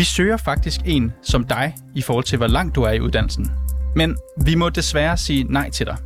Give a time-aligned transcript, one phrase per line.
[0.00, 3.50] Vi søger faktisk en som dig i forhold til, hvor langt du er i uddannelsen.
[3.96, 5.96] Men vi må desværre sige nej til dig.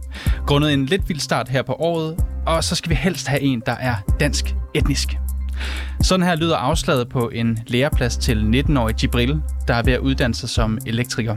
[0.47, 2.17] Grundet en lidt vild start her på året,
[2.47, 5.09] og så skal vi helst have en, der er dansk etnisk.
[6.03, 10.35] Sådan her lyder afslaget på en læreplads til 19-årig Jibril, der er ved at uddanne
[10.35, 11.37] sig som elektriker.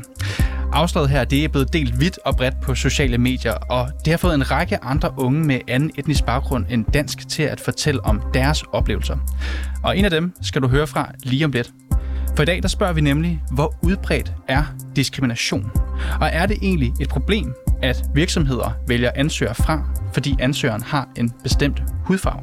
[0.73, 4.17] Afslaget her det er blevet delt vidt og bredt på sociale medier, og det har
[4.17, 8.21] fået en række andre unge med anden etnisk baggrund end dansk til at fortælle om
[8.33, 9.17] deres oplevelser.
[9.83, 11.71] Og en af dem skal du høre fra lige om lidt.
[12.37, 14.63] For i dag der spørger vi nemlig, hvor udbredt er
[14.95, 15.71] diskrimination?
[16.21, 21.33] Og er det egentlig et problem, at virksomheder vælger ansøgere fra, fordi ansøgeren har en
[21.43, 22.41] bestemt hudfarve?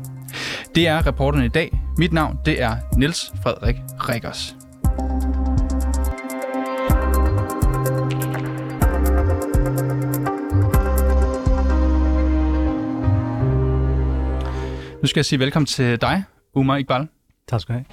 [0.75, 1.81] Det er reporterne i dag.
[1.99, 3.77] Mit navn det er Niels Frederik
[4.09, 4.57] Rikkers.
[15.03, 17.09] Nu skal jeg sige velkommen til dig, Umar Iqbal.
[17.49, 17.85] Tak skal du have.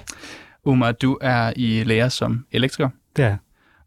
[0.64, 2.88] Umar, du er i lære som elektriker.
[3.16, 3.36] Det er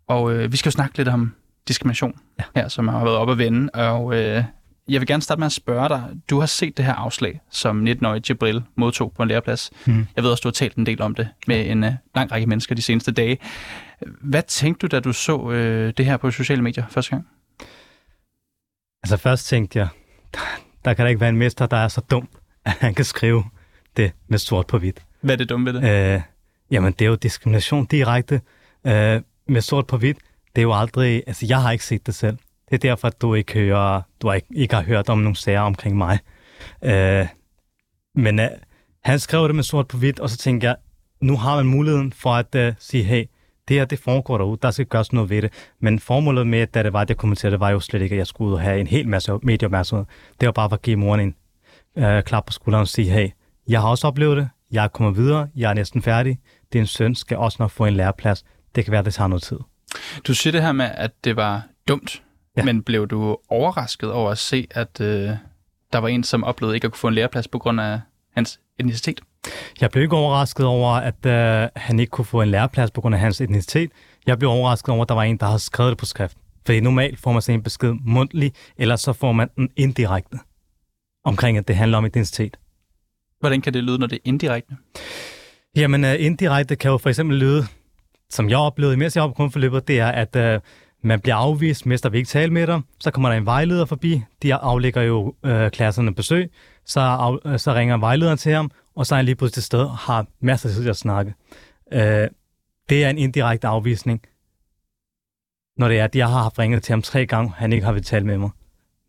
[0.08, 1.36] Og øh, vi skal jo snakke lidt om
[1.68, 2.44] diskrimination ja.
[2.56, 3.70] her, som har været op at vende.
[3.74, 4.44] Og øh,
[4.88, 6.04] jeg vil gerne starte med at spørge dig.
[6.30, 9.72] Du har set det her afslag, som 19-årig Jibril modtog på en læreplads.
[9.86, 10.08] Mm.
[10.16, 12.48] Jeg ved også, du har talt en del om det med en øh, lang række
[12.48, 13.38] mennesker de seneste dage.
[14.22, 17.28] Hvad tænkte du, da du så øh, det her på sociale medier første gang?
[19.04, 19.88] Altså først tænkte jeg,
[20.34, 20.40] der,
[20.86, 22.28] der kan da ikke være en mester, der er så dum,
[22.66, 23.44] at han kan skrive
[23.98, 25.02] det med sort på hvidt.
[25.22, 26.14] Hvad er det dumme ved det?
[26.16, 26.22] Øh,
[26.72, 28.42] jamen, det er jo diskrimination direkte
[28.88, 30.18] øh, med sort på hvidt.
[30.56, 31.24] Det er jo aldrig...
[31.28, 32.38] Altså, jeg har ikke set det selv.
[32.70, 35.62] Det er derfor, at du ikke, hører, du ikke, ikke har hørt om nogle sager
[35.62, 36.20] omkring mig.
[36.84, 37.28] Øh,
[38.16, 38.50] men øh,
[39.04, 40.76] han skrev det med sort på hvidt, og så tænker jeg,
[41.22, 43.26] nu har man muligheden for at øh, sige, hey,
[43.68, 45.54] det her, det foregår derude, der skal gøres noget ved det.
[45.80, 48.18] Men formålet med, da det var, at jeg kommenterede, det var jo slet ikke, at
[48.18, 50.06] jeg skulle ud og have en hel masse medieopmærksomhed.
[50.40, 51.36] Det var bare for at give moren en
[52.04, 53.30] øh, klap på skulderen og sige, hey,
[53.68, 56.40] jeg har også oplevet det, jeg er kommet videre, jeg er næsten færdig,
[56.74, 58.46] din søn skal også nok få en læreplads.
[58.76, 59.60] Det kan være, det tager noget tid.
[60.28, 62.22] Du siger det her med, at det var dumt.
[62.58, 62.64] Ja.
[62.64, 65.30] men blev du overrasket over at se, at øh,
[65.94, 68.00] der var en, som oplevede ikke at kunne få en læreplads på grund af
[68.34, 69.22] hans etnicitet?
[69.82, 73.16] Jeg blev ikke overrasket over, at øh, han ikke kunne få en læreplads på grund
[73.16, 73.92] af hans etnicitet.
[74.28, 76.38] Jeg blev overrasket over, at der var en, der havde skrevet det på skrift.
[76.66, 80.40] Fordi normalt får man sådan en besked mundtlig, eller så får man den indirekte
[81.24, 82.58] omkring, at det handler om identitet.
[83.40, 84.78] Hvordan kan det lyde, når det er indirekte?
[85.76, 87.64] Jamen, uh, indirekte kan jo for eksempel lyde,
[88.30, 90.62] som jeg oplevede, mens jeg var på grundforløbet, det er, at uh,
[91.04, 94.22] man bliver afvist, mester vi ikke tale med dig, så kommer der en vejleder forbi,
[94.44, 96.52] de aflægger jo uh, klasserne besøg,
[96.86, 99.64] så, af, uh, så ringer vejlederen til ham, og så er han lige pludselig til
[99.64, 101.34] sted og har masser af tid til at snakke.
[101.96, 102.00] Uh,
[102.90, 104.22] det er en indirekte afvisning,
[105.78, 107.94] når det er, at jeg har haft ringet til ham tre gange, han ikke har
[107.94, 108.50] vil tale med mig.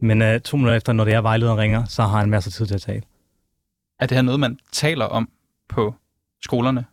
[0.00, 2.53] Men uh, to minutter efter, når det er, vejlederen ringer, så har han masser af
[2.53, 3.03] tid til at tale.
[4.00, 5.28] Er det her noget, man taler om
[5.68, 5.94] på
[6.42, 6.84] skolerne?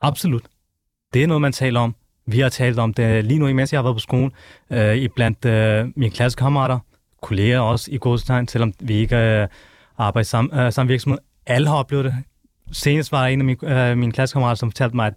[0.00, 0.42] Absolut.
[1.14, 1.94] Det er noget, man taler om.
[2.26, 4.32] Vi har talt om det lige nu, imens jeg har været på skolen,
[4.70, 6.78] øh, i blandt øh, mine klassekammerater,
[7.22, 9.48] kolleger også i godstegn, selvom vi ikke øh,
[9.98, 11.18] arbejder i sam, øh, samme virksomhed.
[11.46, 12.14] Alle har oplevet det.
[12.72, 15.14] Senest var der en af mine, øh, mine klassekammerater, som fortalte mig, at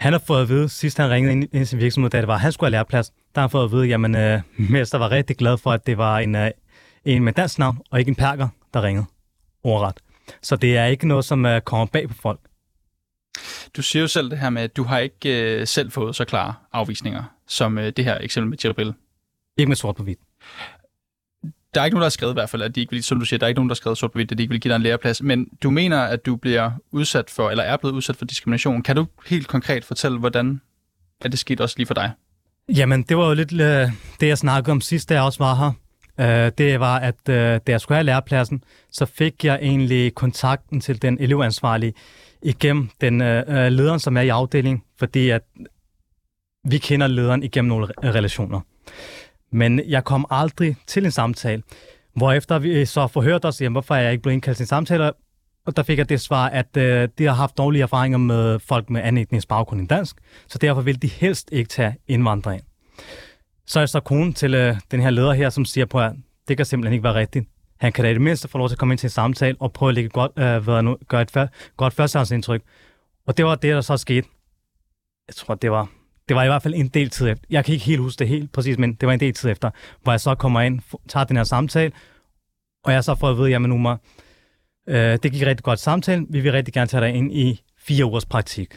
[0.00, 2.28] han har fået at vide, sidst han ringede ind, ind i sin virksomhed, da det
[2.28, 4.40] var, at han skulle have læreplads, der har han fået at vide, jamen, øh,
[4.70, 6.50] mester var rigtig glad for, at det var en, øh,
[7.04, 9.06] en med dansk navn, og ikke en perker, der ringede.
[9.64, 9.96] Overret.
[10.42, 12.40] Så det er ikke noget, som øh, kommer bag på folk.
[13.76, 16.24] Du siger jo selv det her med, at du har ikke øh, selv fået så
[16.24, 18.94] klare afvisninger, som øh, det her eksempel med Jibril.
[19.56, 20.18] Ikke med sort på hvidt.
[21.74, 23.18] Der er ikke nogen, der har skrevet i hvert fald, at de ikke vil, som
[23.18, 24.50] du siger, der er ikke nogen, der har skrevet sort på hvidt, at de ikke
[24.50, 25.22] vil give dig en læreplads.
[25.22, 28.82] Men du mener, at du bliver udsat for, eller er blevet udsat for diskrimination.
[28.82, 30.60] Kan du helt konkret fortælle, hvordan
[31.20, 32.12] er det sket også lige for dig?
[32.68, 33.90] Jamen, det var jo lidt øh,
[34.20, 35.72] det, jeg snakkede om sidst, da jeg også var her.
[36.20, 40.80] Øh, det var, at øh, da jeg skulle have lærepladsen, så fik jeg egentlig kontakten
[40.80, 41.92] til den elevansvarlige
[42.42, 45.42] igennem den øh, øh lederen, som er i afdelingen, fordi at
[46.68, 48.60] vi kender lederen igennem nogle relationer.
[49.52, 51.62] Men jeg kom aldrig til en samtale,
[52.16, 55.12] hvorefter vi så forhørte os, jamen, hvorfor er jeg ikke blevet indkaldt til en samtale,
[55.66, 58.90] og der fik jeg det svar, at øh, de har haft dårlige erfaringer med folk
[58.90, 60.16] med anden etnisk baggrund end dansk,
[60.48, 62.62] så derfor vil de helst ikke tage indvandrere ind.
[63.70, 66.12] Så er jeg så konen til øh, den her leder her, som siger på, at
[66.48, 67.48] det kan simpelthen ikke være rigtigt.
[67.76, 69.56] Han kan da i det mindste få lov til at komme ind til en samtale
[69.60, 71.46] og prøve at lægge godt, øh, hvad nu, gøre et før,
[71.76, 72.62] godt førstehåndsindtryk.
[73.26, 74.28] Og det var det, der så skete.
[75.28, 75.88] Jeg tror, det var,
[76.28, 77.44] det var i hvert fald en del tid efter.
[77.50, 79.70] Jeg kan ikke helt huske det helt præcis, men det var en del tid efter,
[80.02, 81.92] hvor jeg så kommer ind, f- tager den her samtale,
[82.84, 84.00] og jeg så får at vide, jamen Umar,
[84.88, 86.26] øh, det gik rigtig godt samtale.
[86.30, 88.76] Vi vil rigtig gerne tage dig ind i fire ugers praktik.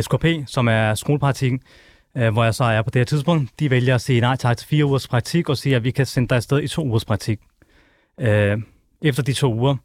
[0.00, 1.60] SKP, som er skolepraktikken,
[2.16, 4.56] øh, hvor jeg så er på det her tidspunkt, de vælger at sige nej tak
[4.56, 7.04] til fire ugers praktik, og siger, at vi kan sende dig afsted i to ugers
[7.04, 7.40] praktik.
[8.20, 8.58] Øh,
[9.02, 9.76] efter de to uger,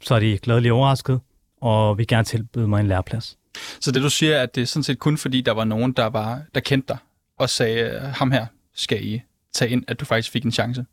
[0.00, 1.20] så er de glædeligt overrasket,
[1.60, 3.38] og vil gerne tilbyde mig en læreplads.
[3.80, 5.92] Så det du siger, er, at det er sådan set kun fordi, der var nogen,
[5.92, 6.98] der, var, der kendte dig,
[7.38, 9.22] og sagde, ham her skal I
[9.52, 10.84] tage ind, at du faktisk fik en chance?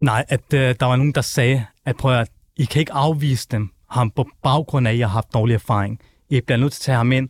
[0.00, 3.48] Nej, at øh, der var nogen, der sagde, at prøv at I kan ikke afvise
[3.50, 6.00] dem, ham på baggrund af, at I har haft dårlig erfaring.
[6.30, 7.28] I bliver nødt til at tage ham ind,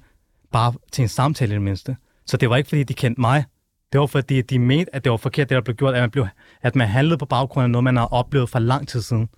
[0.53, 1.97] bare til en samtale i det mindste.
[2.27, 3.45] Så det var ikke, fordi de kendte mig.
[3.93, 6.11] Det var, fordi de mente, at det var forkert, det der blev gjort, at man,
[6.11, 6.27] blev,
[6.63, 9.29] at man handlede på baggrund af noget, man har oplevet for lang tid siden.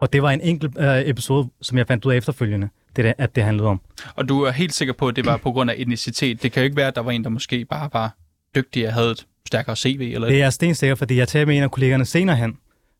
[0.00, 3.34] Og det var en enkelt øh, episode, som jeg fandt ud af efterfølgende, det, at
[3.34, 3.80] det handlede om.
[4.16, 6.42] Og du er helt sikker på, at det var på grund af etnicitet?
[6.42, 8.16] Det kan jo ikke være, at der var en, der måske bare var
[8.54, 10.10] dygtig og havde et stærkere CV?
[10.14, 12.58] Eller det er jeg stensikker, fordi jeg talte med en af kollegerne senere hen,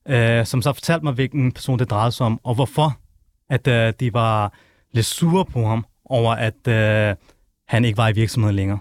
[0.09, 2.99] øh, som så fortalte mig, hvilken person det drejede sig om, og hvorfor
[3.51, 4.53] at øh, de var
[4.93, 7.17] lidt sure på ham over, at øh,
[7.71, 8.79] han ikke var i virksomheden længere.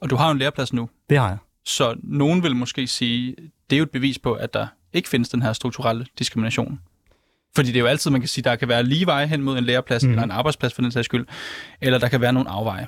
[0.00, 0.90] Og du har jo en læreplads nu.
[1.10, 1.38] Det har jeg.
[1.64, 3.36] Så nogen vil måske sige,
[3.70, 6.80] det er jo et bevis på, at der ikke findes den her strukturelle diskrimination.
[7.54, 9.58] Fordi det er jo altid, man kan sige, der kan være lige veje hen mod
[9.58, 10.10] en læreplads, mm.
[10.10, 11.26] eller en arbejdsplads for den sags skyld,
[11.80, 12.86] eller der kan være nogle afveje.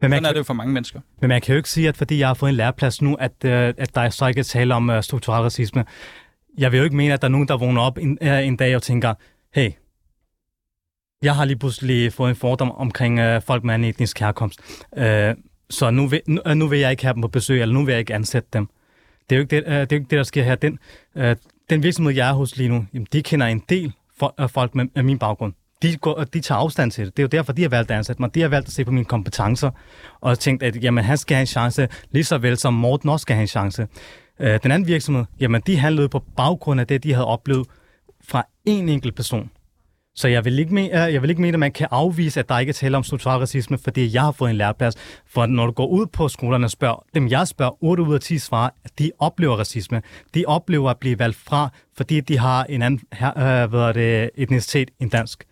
[0.00, 1.00] Men man Sådan kan, er det jo for mange mennesker.
[1.20, 3.44] Men man kan jo ikke sige, at fordi jeg har fået en læreplads nu, at,
[3.44, 5.84] øh, at der så ikke er tale om uh, strukturel racisme.
[6.58, 8.56] Jeg vil jo ikke mene, at der er nogen, der vågner op en, uh, en
[8.56, 9.14] dag og tænker,
[9.54, 9.70] hey,
[11.22, 14.60] jeg har lige pludselig fået en fordom omkring øh, folk med en etnisk herkomst.
[14.96, 15.34] Øh,
[15.70, 17.84] så nu vil, nu, øh, nu vil jeg ikke have dem på besøg, eller nu
[17.84, 18.68] vil jeg ikke ansætte dem.
[19.30, 20.54] Det er jo ikke det, øh, det, er jo ikke det der sker her.
[20.54, 20.78] Den,
[21.16, 21.36] øh,
[21.70, 24.74] den virksomhed, jeg er hos lige nu, jamen, de kender en del for, øh, folk
[24.74, 25.52] med, med min baggrund
[25.82, 27.16] de, går, de tager afstand til det.
[27.16, 28.34] Det er jo derfor, de har valgt at ansætte mig.
[28.34, 29.70] De har valgt at se på mine kompetencer
[30.20, 33.22] og tænkt, at jamen, han skal have en chance, lige så vel som Morten også
[33.22, 33.86] skal have en chance.
[34.40, 37.66] Øh, den anden virksomhed, jamen, de handlede på baggrund af det, de havde oplevet
[38.28, 39.50] fra en enkelt person.
[40.14, 42.58] Så jeg vil, ikke mene, jeg vil ikke mene, at man kan afvise, at der
[42.58, 44.94] ikke er tale om strukturel racisme, fordi jeg har fået en læreplads.
[45.26, 48.20] For når du går ud på skolerne og spørger, dem jeg spørger, 8 ud af
[48.20, 50.02] 10 svarer, at de oplever racisme.
[50.34, 54.90] De oplever at blive valgt fra, fordi de har en anden øh, hvad det, etnicitet
[55.00, 55.44] end dansk.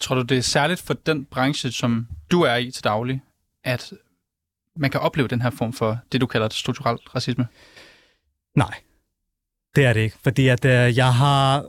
[0.00, 3.22] Tror du, det er særligt for den branche, som du er i til daglig,
[3.64, 3.92] at
[4.76, 7.46] man kan opleve den her form for det, du kalder strukturel racisme?
[8.56, 8.74] Nej,
[9.76, 10.16] det er det ikke.
[10.22, 11.64] Fordi at øh, jeg har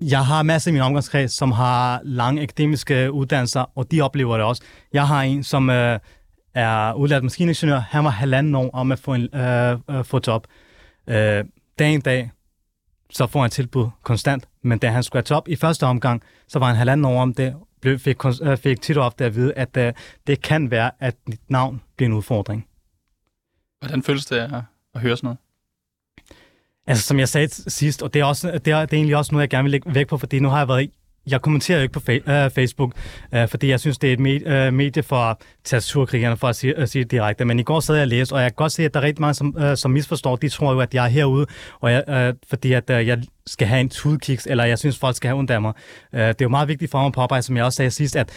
[0.00, 4.46] jeg har masser i min omgangskreds, som har lange akademiske uddannelser, og de oplever det
[4.46, 4.62] også.
[4.92, 5.98] Jeg har en, som øh,
[6.54, 7.78] er udlært maskiningeniør.
[7.78, 10.46] Han var halvanden år om at få, en, øh, øh, få job.
[11.08, 11.44] Øh,
[11.78, 12.30] dag en dag,
[13.10, 14.48] så får han tilbud konstant.
[14.62, 17.34] Men da han skulle have top i første omgang, så var han halvanden år om
[17.34, 19.92] det, blev, fik, øh, fik tit ofte at vide, at øh,
[20.26, 22.66] det kan være, at dit navn bliver en udfordring.
[23.80, 24.52] Hvordan føles det at,
[24.94, 25.38] at høre sådan noget?
[26.86, 29.32] Altså, som jeg sagde sidst, og det er, også, det er, det er egentlig også
[29.32, 30.90] noget, jeg gerne vil lægge væk på, fordi nu har jeg været
[31.26, 32.92] jeg kommenterer jo ikke på fa- uh, Facebook,
[33.36, 36.78] uh, fordi jeg synes, det er et med- uh, medie for tastaturkrigerne, for at sige,
[36.78, 37.44] at sige det direkte.
[37.44, 39.04] Men i går sad jeg og læste, og jeg kan godt se, at der er
[39.04, 40.36] rigtig mange, som, uh, som misforstår.
[40.36, 41.46] De tror jo, at jeg er herude,
[41.80, 45.16] og jeg, uh, fordi at, uh, jeg skal have en tudkiks, eller jeg synes, folk
[45.16, 45.72] skal have ondt af mig.
[46.12, 48.16] Uh, det er jo meget vigtigt for mig at påpege, som jeg også sagde sidst,
[48.16, 48.30] at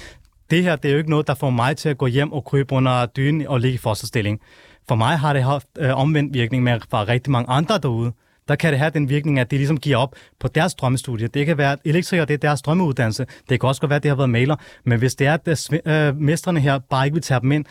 [0.52, 2.46] det her, det er jo ikke noget, der får mig til at gå hjem og
[2.46, 4.40] krybe under dynen og ligge i fosterstilling.
[4.88, 8.12] For mig har det haft uh, omvendt virkning med for rigtig mange andre derude,
[8.48, 11.28] der kan det have den virkning, at det ligesom giver op på deres drømmestudie.
[11.28, 13.26] Det kan være, at elektriker det er deres drømmeuddannelse.
[13.50, 14.56] Det kan også godt være, at det har været maler.
[14.84, 17.66] Men hvis det er, at øh, mestrene her bare ikke vil tage dem ind,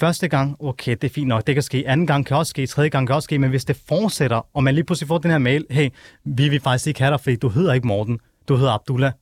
[0.00, 1.84] Første gang, okay, det er fint nok, det kan ske.
[1.86, 4.64] Anden gang kan også ske, tredje gang kan også ske, men hvis det fortsætter, og
[4.64, 5.88] man lige pludselig får den her mail, hey,
[6.24, 8.18] vi vil faktisk ikke have dig, fordi du hedder ikke Morten,
[8.48, 9.12] du hedder Abdullah,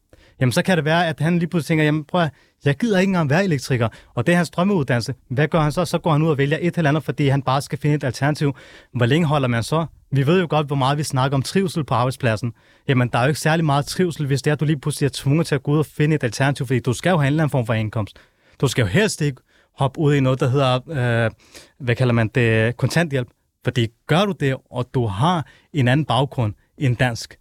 [0.41, 2.31] jamen så kan det være, at han lige pludselig tænker, jamen prøv at,
[2.65, 5.15] jeg gider ikke engang være elektriker, og det er hans drømmeuddannelse.
[5.29, 5.85] Hvad gør han så?
[5.85, 8.05] Så går han ud og vælger et eller andet, fordi han bare skal finde et
[8.05, 8.57] alternativ.
[8.95, 9.87] Hvor længe holder man så?
[10.13, 12.53] Vi ved jo godt, hvor meget vi snakker om trivsel på arbejdspladsen.
[12.89, 15.07] Jamen, der er jo ikke særlig meget trivsel, hvis det er, at du lige pludselig
[15.07, 17.27] er tvunget til at gå ud og finde et alternativ, fordi du skal jo have
[17.27, 18.19] en eller anden form for indkomst.
[18.61, 19.43] Du skal jo helst ikke
[19.79, 21.31] hoppe ud i noget, der hedder, øh,
[21.79, 23.29] hvad kalder man det, kontanthjælp.
[23.65, 27.37] Fordi gør du det, og du har en anden baggrund end dansk,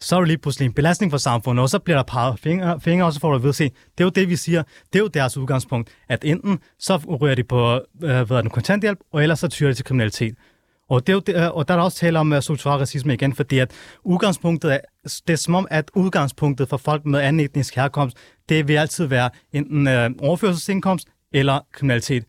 [0.00, 2.80] så er du lige pludselig en belastning for samfundet, og så bliver der peget fingre,
[2.80, 4.98] fingre og så får du at vide, se, det er jo det, vi siger, det
[4.98, 8.98] er jo deres udgangspunkt, at enten så rører de på øh, hvad er den, kontanthjælp,
[9.12, 10.34] og ellers så tyrer de til kriminalitet.
[10.88, 13.14] Og, det er jo det, øh, og der er også tale om øh, strukturel racisme
[13.14, 13.72] igen, fordi at
[14.04, 18.16] udgangspunktet er, det er som om, at udgangspunktet for folk med anden etnisk herkomst,
[18.48, 22.24] det vil altid være enten øh, overførselsindkomst eller kriminalitet.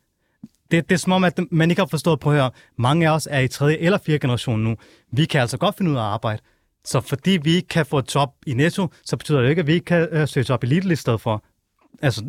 [0.71, 2.50] Det, det er som om, at man ikke har forstået på her.
[2.77, 4.75] mange af os er i tredje eller fjerde generation nu.
[5.12, 6.41] Vi kan altså godt finde ud af at arbejde.
[6.85, 9.67] Så fordi vi ikke kan få et job i Netto, så betyder det ikke, at
[9.67, 11.43] vi ikke kan øh, søge job i Lidl i stedet for.
[12.01, 12.24] Altså,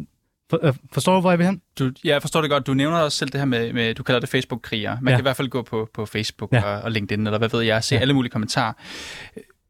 [0.50, 1.62] for, uh, forstår du, hvor jeg vil hen?
[1.78, 2.66] Du, ja, jeg forstår det godt.
[2.66, 4.96] Du nævner også selv det her med, med du kalder det Facebook-kriger.
[5.00, 5.16] Man ja.
[5.16, 6.62] kan i hvert fald gå på, på Facebook ja.
[6.62, 8.00] og, og LinkedIn, eller hvad ved jeg, se ja.
[8.00, 8.72] alle mulige kommentarer.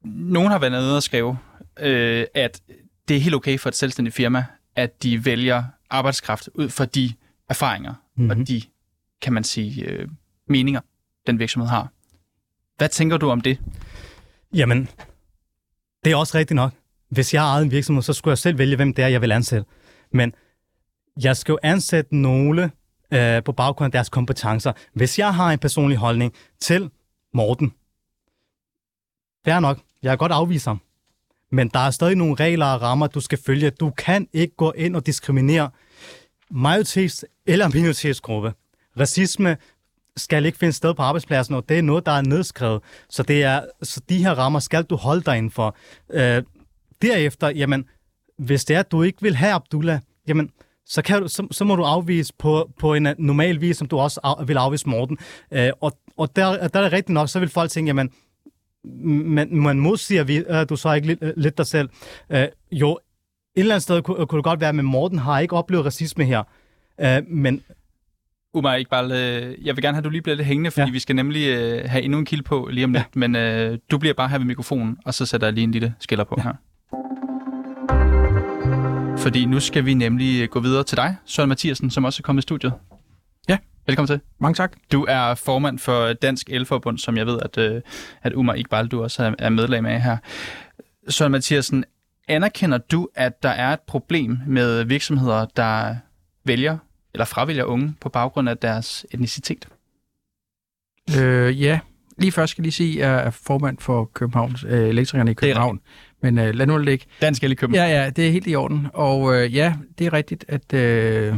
[0.05, 1.39] Nogen har været nede og skrive,
[1.81, 2.61] øh, at
[3.09, 4.45] det er helt okay for et selvstændigt firma,
[4.77, 7.13] at de vælger arbejdskraft ud fra de
[7.49, 8.31] erfaringer mm-hmm.
[8.31, 8.63] og de,
[9.23, 10.09] kan man sige, øh,
[10.49, 10.81] meninger,
[11.27, 11.89] den virksomhed har.
[12.77, 13.59] Hvad tænker du om det?
[14.55, 14.89] Jamen,
[16.05, 16.73] Det er også rigtigt nok.
[17.09, 19.33] Hvis jeg har en virksomhed, så skulle jeg selv vælge, hvem det er, jeg vil
[19.33, 19.67] ansætte.
[20.13, 20.35] Men
[21.23, 22.71] jeg skal jo ansætte nogle
[23.11, 24.73] øh, på baggrund af deres kompetencer.
[24.93, 26.91] Hvis jeg har en personlig holdning til
[27.35, 27.73] Morten,
[29.45, 30.81] fair nok, jeg kan godt afvise ham.
[31.51, 33.71] Men der er stadig nogle regler og rammer, du skal følge.
[33.71, 35.71] Du kan ikke gå ind og diskriminere
[36.51, 38.53] majoritets- eller minoritetsgruppe.
[39.01, 39.57] Racisme
[40.17, 42.83] skal ikke finde sted på arbejdspladsen, og det er noget, der er nedskrevet.
[43.11, 45.77] Så, det er, så de her rammer skal du holde dig inden for.
[46.11, 46.43] Øh,
[47.03, 47.85] derefter, jamen,
[48.39, 50.51] hvis det er, at du ikke vil have Abdullah, jamen,
[50.87, 53.99] så, kan du, så, så må du afvise på, på en normal vis, som du
[53.99, 55.19] også af, vil afvise Morten.
[55.53, 58.11] Øh, og og der, der er det rigtigt nok, så vil folk tænke, jamen,
[59.25, 61.89] man, man modsiger vi, øh, du så ikke lidt, lidt dig selv.
[62.31, 65.57] Øh, jo, et eller andet sted kunne, kunne det godt være, men Morten har ikke
[65.57, 66.43] oplevet racisme her.
[67.01, 67.63] Øh, men
[68.55, 70.93] Umar Iqbal, øh, jeg vil gerne have, at du lige bliver lidt hængende, fordi ja.
[70.93, 73.19] vi skal nemlig øh, have endnu en kilde på lige om lidt, ja.
[73.19, 75.95] men øh, du bliver bare her ved mikrofonen, og så sætter jeg lige en lille
[76.01, 76.43] skiller på ja.
[76.43, 76.53] her.
[79.27, 82.43] Fordi nu skal vi nemlig gå videre til dig, Søren Mathiasen, som også er kommet
[82.43, 82.73] i studiet.
[83.49, 83.59] Ja.
[83.87, 84.21] Velkommen til.
[84.39, 84.73] Mange tak.
[84.93, 87.83] Du er formand for Dansk Elforbund, som jeg ved, at, øh,
[88.23, 90.17] at Umar Iqbal, du også er medlem af her.
[91.09, 91.85] Søren Mathiasen,
[92.29, 95.97] anerkender du, at der er et problem med virksomheder, der
[96.45, 96.79] vælger
[97.15, 99.69] eller fravælger unge på baggrund af deres etnicitet?
[101.19, 101.81] Øh, ja.
[102.19, 105.35] Lige først skal jeg lige sige, at jeg er formand for Københavns øh, elektrikerne i
[105.35, 105.81] København.
[106.23, 107.07] Men øh, lad nu ligge.
[107.21, 107.91] Dansk eller København?
[107.91, 108.87] Ja, ja, det er helt i orden.
[108.95, 111.35] Og øh, ja, det er rigtigt, at øh,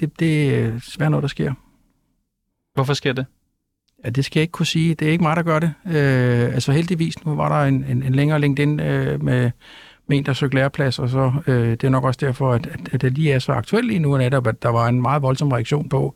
[0.00, 1.54] det, det er svært noget, der sker.
[2.74, 3.26] Hvorfor sker det?
[4.04, 4.94] Ja, det skal jeg ikke kunne sige.
[4.94, 5.72] Det er ikke mig, der gør det.
[5.86, 9.50] Øh, altså heldigvis, nu var der en, en, en længere LinkedIn øh, med
[10.06, 13.02] med en, der søgte læreplads, og så øh, det er nok også derfor, at, at,
[13.02, 15.88] det lige er så aktuelt lige nu, netop, at der var en meget voldsom reaktion
[15.88, 16.14] på,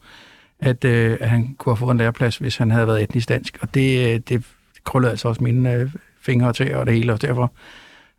[0.60, 3.58] at, øh, at han kunne have fået en læreplads, hvis han havde været etnisk dansk.
[3.60, 4.44] Og det, øh, det
[4.84, 7.52] krøllede altså også mine øh, fingre til og det hele, og derfor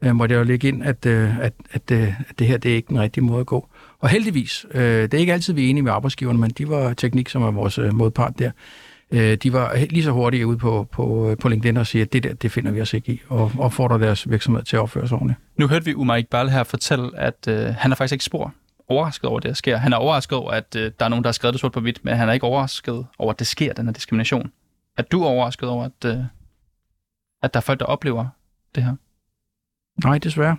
[0.03, 2.71] øh, måtte jeg jo lægge ind, at, øh, at, at, øh, at det her det
[2.71, 3.67] er ikke den rigtige måde at gå.
[3.99, 6.93] Og heldigvis, øh, det er ikke altid, vi er enige med arbejdsgiverne, men de var
[6.93, 8.51] teknik, som er vores øh, modpart der,
[9.11, 12.13] øh, de var lige så hurtige ude på, på, øh, på LinkedIn og sige, at
[12.13, 15.07] det der, det finder vi os ikke i, og opfordrer deres virksomhed til at opføre
[15.07, 15.39] sig ordentligt.
[15.57, 18.53] Nu hørte vi Umar Iqbal her fortælle, at øh, han er faktisk ikke spor
[18.87, 19.77] overrasket over, at det sker.
[19.77, 21.79] Han er overrasket over, at øh, der er nogen, der har skrevet det sort på
[21.79, 24.51] hvidt, men han er ikke overrasket over, at det sker, den her diskrimination.
[24.97, 26.23] Er du overrasket over, at, øh,
[27.43, 28.27] at der er folk, der oplever
[28.75, 28.95] det her?
[30.03, 30.57] Nej, desværre.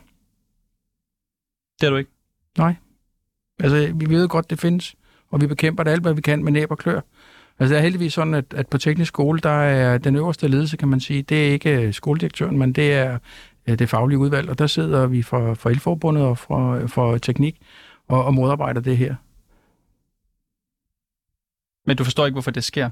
[1.81, 2.11] Det er du ikke?
[2.59, 2.75] Nej.
[3.61, 4.97] Altså, vi ved godt, det findes,
[5.31, 7.01] og vi bekæmper det alt, hvad vi kan med næb og klør.
[7.59, 10.77] Altså det er heldigvis sådan, at, at på teknisk skole, der er den øverste ledelse,
[10.77, 13.19] kan man sige, det er ikke øh, skoledirektøren, men det er
[13.67, 17.61] øh, det faglige udvalg, og der sidder vi fra, fra Elforbundet og fra, fra teknik
[18.09, 19.15] og, og modarbejder det her.
[21.87, 22.91] Men du forstår ikke, hvorfor det sker?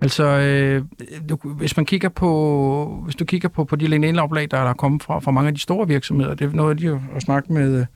[0.00, 0.84] Altså, øh,
[1.28, 5.02] du, hvis man kigger på, hvis du kigger på, på de LinkedIn-oplag, der er kommet
[5.02, 7.86] fra, fra mange af de store virksomheder, det er noget, de har snakket med øh,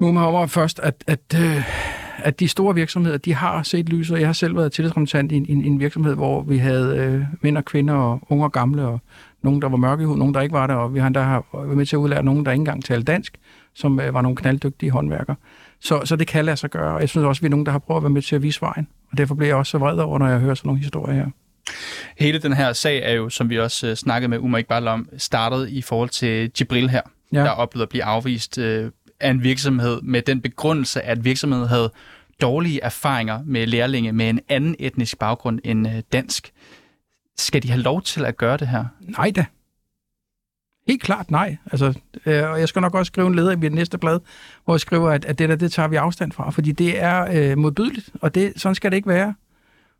[0.00, 1.64] nu over først, at, at øh,
[2.18, 4.18] at de store virksomheder, de har set lyset.
[4.18, 7.58] Jeg har selv været tillidsrepræsentant i en, en, en virksomhed, hvor vi havde øh, mænd
[7.58, 9.00] og kvinder og unge og gamle, og
[9.42, 11.20] nogen, der var mørke i hud, nogen, der ikke var der, og vi har endda
[11.20, 13.38] været med til at udlære nogen, der ikke engang talte dansk,
[13.74, 15.36] som øh, var nogle knalddygtige håndværkere.
[15.80, 17.66] Så, så det kan lade sig gøre, og jeg synes også, at vi er nogen,
[17.66, 18.88] der har prøvet at være med til at vise vejen.
[19.14, 21.26] Og derfor bliver jeg også så vred over, når jeg hører sådan nogle historier her.
[22.18, 25.08] Hele den her sag er jo, som vi også uh, snakkede med Umar Iqbal om,
[25.18, 27.00] startet i forhold til Jibril her,
[27.32, 27.38] ja.
[27.38, 28.64] der oplevede at blive afvist uh,
[29.20, 31.92] af en virksomhed med den begrundelse, at virksomheden havde
[32.42, 36.52] dårlige erfaringer med lærlinge med en anden etnisk baggrund end øh, dansk.
[37.36, 38.84] Skal de have lov til at gøre det her?
[39.00, 39.44] Nej da.
[40.86, 41.56] Helt klart nej.
[41.72, 44.20] Altså, øh, og jeg skal nok også skrive en leder i mit næste blad,
[44.64, 47.26] hvor jeg skriver, at, at det der, det tager vi afstand fra, fordi det er
[47.32, 49.34] øh, modbydeligt, og det, sådan skal det ikke være.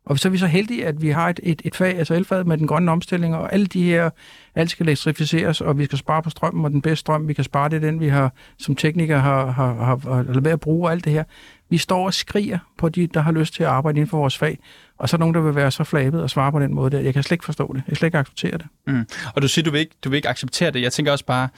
[0.05, 2.47] Og så er vi så heldige, at vi har et, et, et fag, altså elfaget
[2.47, 4.09] med den grønne omstilling, og alle de her,
[4.55, 7.43] alt skal elektrificeres, og vi skal spare på strømmen, og den bedste strøm, vi kan
[7.43, 10.87] spare, det er den, vi har som teknikere har, har, har, har lavet at bruge,
[10.87, 11.23] og alt det her.
[11.69, 14.37] Vi står og skriger på de, der har lyst til at arbejde inden for vores
[14.37, 14.59] fag,
[14.97, 16.99] og så er nogen, der vil være så flabet og svare på den måde der.
[16.99, 17.75] Jeg kan slet ikke forstå det.
[17.75, 18.65] Jeg kan slet ikke acceptere det.
[18.87, 19.07] Mm.
[19.35, 20.81] Og du siger, du vil, ikke, du vil ikke acceptere det.
[20.81, 21.49] Jeg tænker også bare,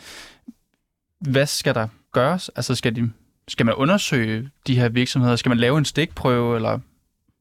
[1.22, 2.50] hvad skal der gøres?
[2.50, 3.12] Altså skal, de,
[3.48, 5.36] skal man undersøge de her virksomheder?
[5.36, 6.80] Skal man lave en stikprøve, eller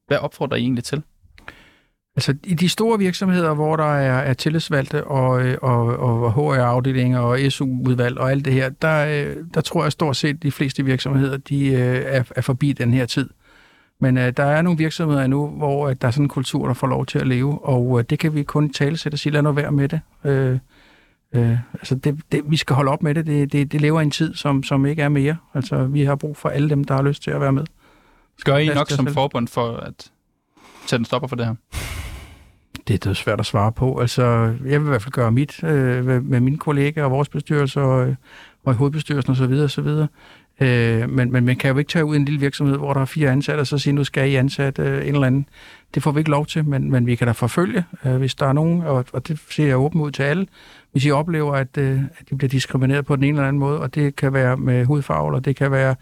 [0.07, 1.03] hvad opfordrer I egentlig til?
[2.17, 7.19] Altså i de store virksomheder, hvor der er, er tillidsvalgte og, øh, og, og HR-afdelinger
[7.19, 10.85] og SU-udvalg og alt det her, der, øh, der tror jeg stort set de fleste
[10.85, 13.29] virksomheder, de øh, er, er forbi den her tid.
[13.99, 16.73] Men uh, der er nogle virksomheder nu, hvor uh, der er sådan en kultur, der
[16.73, 19.33] får lov til at leve, og uh, det kan vi kun tale sætte og sige,
[19.33, 19.99] lad nu være med det.
[20.23, 23.25] Uh, uh, altså det, det, vi skal holde op med det.
[23.25, 23.71] Det, det.
[23.71, 25.37] det lever i en tid, som, som ikke er mere.
[25.53, 27.65] Altså vi har brug for alle dem, der har lyst til at være med.
[28.37, 30.11] Skal I nok som forbund for at
[30.87, 31.86] sætte en stopper for det her?
[32.87, 33.99] Det er svært at svare på.
[33.99, 34.23] Altså,
[34.65, 38.15] jeg vil i hvert fald gøre mit øh, med mine kollegaer og vores bestyrelse og,
[38.63, 39.53] og i hovedbestyrelsen osv.
[39.53, 40.07] osv.
[40.61, 43.01] Øh, men, men man kan jo ikke tage ud i en lille virksomhed, hvor der
[43.01, 45.49] er fire ansatte, og så sige, nu skal I ansætte øh, en eller anden.
[45.95, 48.45] Det får vi ikke lov til, men, men vi kan da forfølge, øh, hvis der
[48.45, 50.47] er nogen, og, og det ser jeg åbent ud til alle,
[50.91, 53.79] hvis I oplever, at, øh, at de bliver diskrimineret på den ene eller anden måde,
[53.79, 55.95] og det kan være med hudfarve, eller det kan være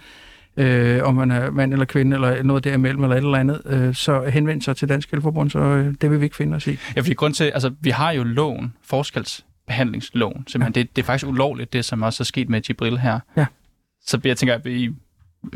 [0.58, 3.96] øh, om man er mand eller kvinde, eller noget derimellem, eller et eller andet, øh,
[3.96, 6.78] så henvend sig til Dansk Elforbund, så øh, det vil vi ikke finde os i.
[6.96, 10.74] Ja, fordi grund til, altså, vi har jo loven, forskelsbehandlingsloven, simpelthen.
[10.76, 10.82] Ja.
[10.82, 13.20] Det, det er faktisk ulovligt, det som også er sket med Gibril her.
[13.38, 13.46] Ja.
[14.06, 14.90] Så jeg tænker, at I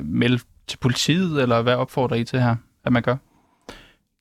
[0.03, 3.15] melde til politiet, eller hvad opfordrer I til her, at man gør?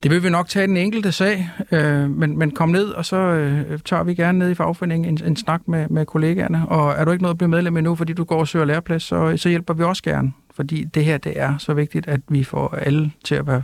[0.02, 3.16] Det vil vi nok tage den enkelte sag, øh, men, men kom ned, og så
[3.16, 6.68] øh, tager vi gerne ned i fagforeningen en, en snak med, med kollegaerne.
[6.68, 9.02] Og er du ikke noget at blive medlem endnu, fordi du går og søger læreplads,
[9.02, 10.32] så, så hjælper vi også gerne.
[10.58, 13.62] Fordi det her, det er så vigtigt, at vi får alle til at være...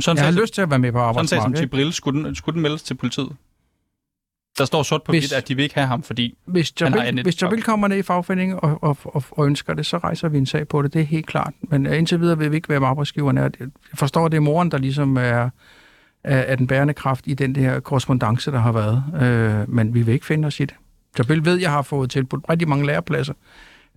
[0.00, 1.42] Sådan jeg har lyst til at være med på arbejdsmarkedet.
[1.42, 3.36] Sådan som Gibril, skulle den, skulle den meldes til politiet?
[4.58, 7.16] Der står sort på hvidt, at de vil ikke have ham, fordi hvis Jabil, han
[7.16, 10.28] har Hvis Jabil kommer ned i fagforeningen og, og, og, og ønsker det, så rejser
[10.28, 10.92] vi en sag på det.
[10.92, 11.52] Det er helt klart.
[11.60, 13.40] Men øh, indtil videre vil vi ikke være med arbejdsgiverne.
[13.40, 13.50] Jeg
[13.94, 15.50] forstår, at det er moren, der ligesom er,
[16.24, 19.04] er den bærende kraft i den der korrespondence, der har været.
[19.22, 20.74] Øh, men vi vil ikke finde os i det.
[21.18, 23.34] Jabil ved, at jeg har fået tilbudt rigtig mange lærepladser.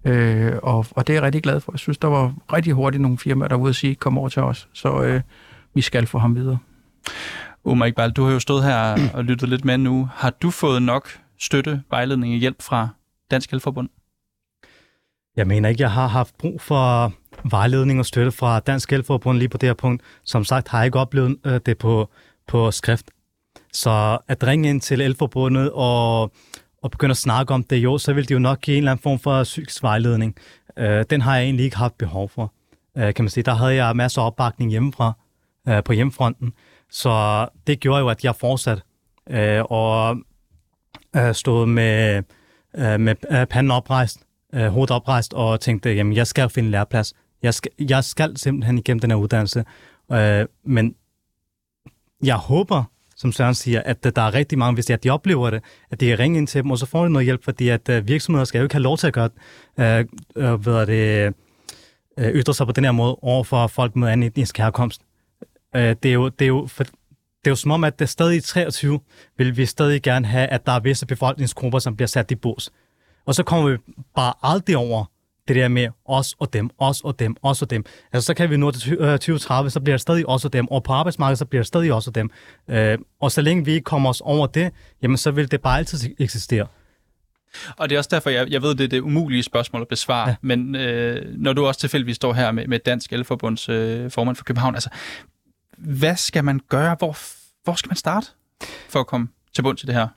[0.06, 1.72] Øh, og, og det er jeg rigtig glad for.
[1.72, 4.30] Jeg synes, der var rigtig hurtigt nogle firmaer, der var ude at sige, kom over
[4.30, 4.70] til os.
[4.74, 5.22] Så øh,
[5.74, 6.58] vi skal få ham videre.
[7.66, 10.10] Omar Iqbal, du har jo stået her og lyttet lidt med nu.
[10.14, 11.10] Har du fået nok
[11.40, 12.88] støtte, vejledning og hjælp fra
[13.32, 13.90] Dansk Elforbund?
[15.36, 19.50] Jeg mener ikke, jeg har haft brug for vejledning og støtte fra Dansk Elforbund lige
[19.50, 20.04] på det her punkt.
[20.24, 22.10] Som sagt har jeg ikke oplevet øh, det på,
[22.48, 23.12] på skrift.
[23.74, 26.32] Så at ringe ind til Elforbundet og,
[26.86, 28.92] og begynder at snakke om det, jo, så vil de jo nok give en eller
[28.92, 30.36] anden form for psykisk vejledning.
[30.78, 32.54] Øh, den har jeg egentlig ikke haft behov for.
[32.98, 33.44] Øh, kan man sige.
[33.44, 35.14] Der havde jeg masser af opbakning hjemmefra
[35.68, 36.54] øh, på hjemmefronten.
[36.90, 38.84] Så det gjorde jo, at jeg fortsatte
[39.30, 40.18] øh, og
[41.16, 42.24] øh, stod med,
[42.78, 44.20] øh, med øh, panden oprejst,
[44.54, 47.14] øh, hovedet oprejst, og tænkte, jamen jeg skal finde en læreplads.
[47.44, 49.66] Jeg skal, jeg skal simpelthen igennem den her uddannelse.
[50.12, 50.96] Øh, men
[52.24, 52.84] jeg håber,
[53.16, 56.08] som Søren siger, at øh, der er rigtig mange, hvis de oplever det, at de
[56.08, 58.46] kan ringe ind til dem, og så får de noget hjælp, fordi at øh, virksomheder
[58.46, 59.30] skal jo ikke have lov til at gøre
[59.80, 61.34] øh, øh, hvad det,
[62.18, 65.02] øh, ytre sig på den her måde over for folk med anden etnisk herkomst.
[65.76, 66.92] Øh, det, er jo, det, er jo, for, det
[67.46, 69.00] er jo som om, at det stadig i 23
[69.38, 72.72] vil vi stadig gerne have, at der er visse befolkningsgrupper, som bliver sat i bås.
[73.26, 73.78] Og så kommer vi
[74.16, 75.06] bare aldrig over
[75.48, 77.86] det der med os og dem, os og dem, os og dem.
[78.14, 80.68] Altså så kan vi nå til 2030, øh, så bliver det stadig os og dem,
[80.68, 82.30] og på arbejdsmarkedet, så bliver det stadig os og dem.
[82.68, 85.78] Øh, og så længe vi ikke kommer os over det, jamen så vil det bare
[85.78, 86.68] altid eksistere.
[87.78, 90.30] Og det er også derfor, jeg, jeg ved, det er det umulige spørgsmål at besvare,
[90.30, 90.36] ja.
[90.42, 94.44] men øh, når du også tilfældigvis står her med, med Dansk Elforbunds øh, formand for
[94.44, 94.90] København, altså
[95.78, 96.96] hvad skal man gøre?
[97.00, 97.18] Hvor,
[97.64, 98.28] hvor skal man starte
[98.90, 100.08] for at komme til bund til det her?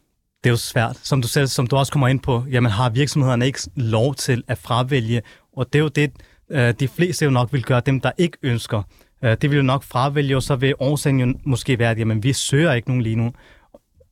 [0.45, 0.97] Det er jo svært.
[1.03, 4.45] Som du selv, som du også kommer ind på, jamen har virksomhederne ikke lov til
[4.49, 5.23] at fravælge,
[5.57, 6.13] og det er jo det,
[6.51, 8.83] øh, de fleste jo nok vil gøre, dem der ikke ønsker.
[9.25, 12.23] Øh, det vil jo nok fravælge, og så vil årsagen jo måske være, at jamen,
[12.23, 13.33] vi søger ikke nogen lige nu.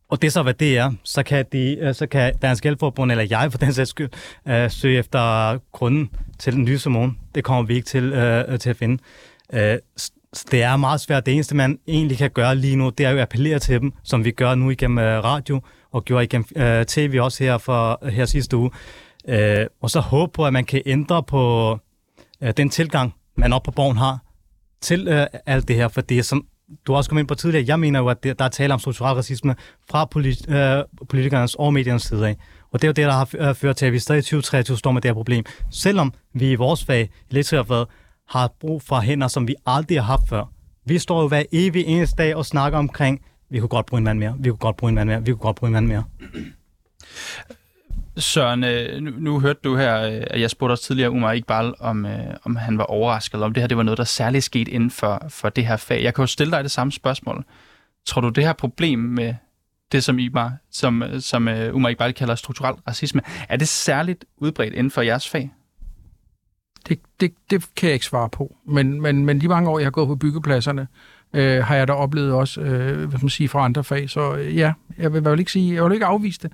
[0.09, 0.93] Og det er så, hvad det er.
[1.05, 4.09] Så kan, de, øh, så kan Dansk Hjælpforbund, eller jeg for den sags skyld,
[4.49, 7.19] øh, søge efter grunden til den nye morgen.
[7.35, 9.03] Det kommer vi ikke til, øh, til at finde
[10.51, 11.27] det er meget svært.
[11.27, 13.93] Det eneste, man egentlig kan gøre lige nu, det er jo at appellere til dem,
[14.03, 15.61] som vi gør nu igennem uh, radio,
[15.93, 18.71] og gjorde igennem øh, tv også her, for, her sidste uge.
[19.29, 21.73] Øh, og så håbe på, at man kan ændre på
[22.43, 24.19] øh, den tilgang, man op på borgen har
[24.81, 26.47] til øh, alt det her, for det som
[26.87, 28.81] du også kom ind på tidligere, jeg mener jo, at det, der er tale om
[28.81, 29.57] strukturel racisme
[29.91, 32.37] fra politi- øh, politikernes og mediernes side af.
[32.73, 34.79] Og det er jo det, der har øh, ført til, at vi stadig i 2023
[34.79, 35.45] står med det her problem.
[35.71, 37.87] Selvom vi i vores fag, elektrikerfaget,
[38.29, 40.45] har brug for hænder, som vi aldrig har haft før.
[40.87, 44.05] Vi står jo hver evig eneste dag og snakker omkring, vi kunne godt bruge en
[44.05, 45.87] mand mere, vi kunne godt bruge en mand mere, vi kunne godt bruge en mand
[45.87, 46.05] mere.
[48.19, 51.75] Søren, øh, nu, nu hørte du her, øh, at jeg spurgte os tidligere Umar Iqbal,
[51.81, 54.71] om, øh, om han var overrasket, om det her det var noget, der særligt skete
[54.71, 56.03] inden for, for det her fag.
[56.03, 57.45] Jeg kan jo stille dig det samme spørgsmål.
[58.07, 59.35] Tror du, det her problem med
[59.93, 64.91] det, som, Iqbal, som, som Umar Iqbal kalder strukturel racisme, er det særligt udbredt inden
[64.91, 65.51] for jeres fag?
[66.89, 68.57] Det, det, det kan jeg ikke svare på.
[68.67, 70.87] Men, men, men de mange år, jeg har gået på byggepladserne, øh,
[71.35, 74.11] har jeg da oplevet også, øh, hvad man siger, fra andre fag.
[74.11, 76.53] Så øh, ja, jeg vil, jeg vil ikke sige, jeg vil ikke afvise det,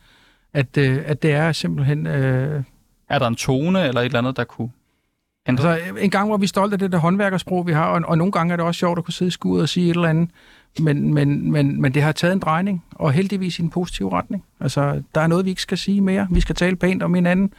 [0.55, 2.07] at, øh, at det er simpelthen...
[2.07, 2.63] Øh,
[3.09, 4.71] er der en tone eller et eller andet, der kunne
[5.49, 5.77] ændre?
[5.77, 8.33] Altså, en gang var vi stolte af det der håndværkersprog, vi har, og, og nogle
[8.33, 10.31] gange er det også sjovt at kunne sidde i skuret og sige et eller andet,
[10.79, 14.45] men, men, men, men det har taget en drejning, og heldigvis i en positiv retning.
[14.61, 16.27] Altså, der er noget, vi ikke skal sige mere.
[16.31, 17.53] Vi skal tale pænt om hinanden,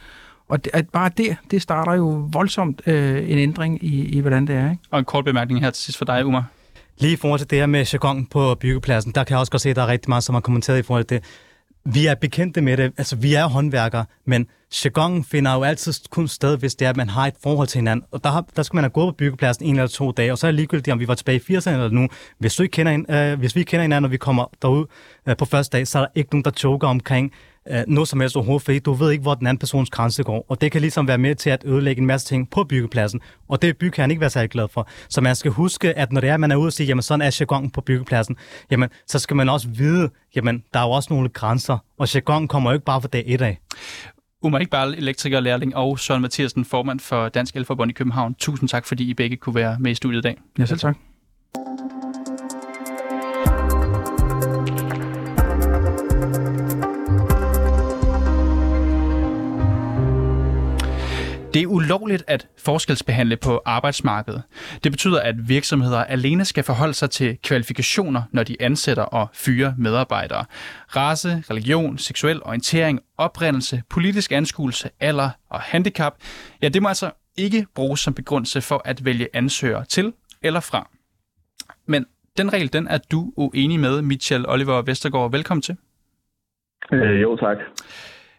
[0.48, 4.46] og det, at bare det, det starter jo voldsomt øh, en ændring i, i, hvordan
[4.46, 4.70] det er.
[4.70, 4.82] Ikke?
[4.90, 6.44] Og en kort bemærkning her til sidst for dig, Umar.
[6.98, 9.62] Lige i forhold til det her med jargon på byggepladsen, der kan jeg også godt
[9.62, 11.24] se, at der er rigtig meget, som har kommenteret i forhold til det.
[11.94, 14.46] Vi er bekendte med det, altså vi er håndværkere, men
[14.84, 17.78] jargon finder jo altid kun sted, hvis det er, at man har et forhold til
[17.78, 18.06] hinanden.
[18.10, 20.38] Og der, har, der skal man have gået på byggepladsen en eller to dage, og
[20.38, 22.08] så er det ligegyldigt, om vi var tilbage i 80'erne eller nu.
[22.38, 24.86] Hvis, du ikke kender, øh, hvis vi kender hinanden, og vi kommer derud
[25.28, 27.32] øh, på første dag, så er der ikke nogen, der choker omkring
[27.70, 30.46] øh, noget som helst overhovedet, fordi du ved ikke, hvor den anden persons grænse går.
[30.48, 33.20] Og det kan ligesom være med til at ødelægge en masse ting på byggepladsen.
[33.48, 34.88] Og det bygge kan han ikke være særlig glad for.
[35.08, 37.26] Så man skal huske, at når det er, man er ude og sige, jamen sådan
[37.26, 38.36] er jargon på byggepladsen,
[38.70, 41.78] jamen så skal man også vide, jamen der er jo også nogle grænser.
[41.98, 43.58] Og jargon kommer jo ikke bare fra dag et af.
[44.42, 48.34] Umar Iqbal, elektrikerlærling, og Søren Mathiasen, formand for Dansk Elforbund i København.
[48.34, 50.36] Tusind tak, fordi I begge kunne være med i studiet i dag.
[50.58, 50.96] Ja, selv tak.
[61.54, 64.42] Det er ulovligt at forskelsbehandle på arbejdsmarkedet.
[64.84, 69.72] Det betyder, at virksomheder alene skal forholde sig til kvalifikationer, når de ansætter og fyrer
[69.78, 70.44] medarbejdere.
[70.96, 76.14] Race, religion, seksuel orientering, oprindelse, politisk anskuelse, alder og handicap,
[76.62, 80.12] ja, det må altså ikke bruges som begrundelse for at vælge ansøgere til
[80.42, 80.88] eller fra.
[81.86, 85.30] Men den regel, den er du uenig med, Michel Oliver Vestergaard.
[85.30, 85.76] Velkommen til.
[86.92, 87.56] Øh, jo, tak.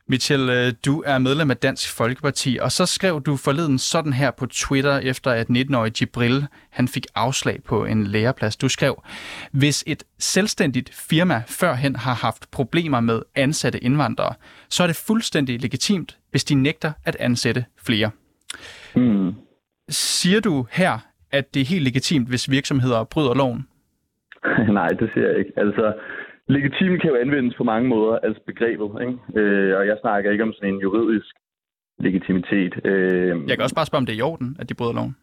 [0.08, 4.32] Michel, øh, du er medlem af Dansk Folkeparti, og så skrev du forleden sådan her
[4.32, 8.58] på Twitter, efter at 19-årig Jibril han fik afslag på en læreplads.
[8.58, 9.04] Du skrev,
[9.52, 14.34] hvis et selvstændigt firma førhen har haft problemer med ansatte indvandrere,
[14.70, 18.10] så er det fuldstændig legitimt, hvis de nægter at ansætte flere.
[18.96, 19.34] Mm.
[19.90, 21.00] Siger du her,
[21.32, 23.68] at det er helt legitimt, hvis virksomheder bryder loven?
[24.80, 25.52] Nej, det siger jeg ikke.
[25.58, 25.94] Altså,
[26.48, 28.90] Legitim kan jo anvendes på mange måder, altså begrebet.
[29.02, 29.40] Ikke?
[29.40, 31.36] Øh, og jeg snakker ikke om sådan en juridisk
[32.00, 32.74] legitimitet.
[32.86, 35.16] Øh, jeg kan også bare spørge, om det er i orden, at de bryder loven.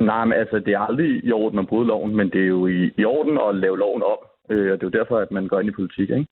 [0.00, 2.66] Nej, men altså, det er aldrig i orden at bryde loven, men det er jo
[2.66, 4.22] i, i orden at lave loven op.
[4.50, 6.10] Øh, og det er jo derfor, at man går ind i politik.
[6.10, 6.26] Ikke?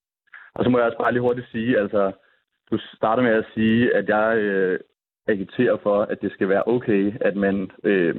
[0.55, 2.13] Og så må jeg også bare lige hurtigt sige, altså,
[2.71, 4.79] du starter med at sige, at jeg øh,
[5.29, 8.15] agiterer for, at det skal være okay, at man øh,